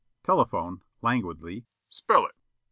[0.23, 2.35] Telephone, languidly: "Spell it."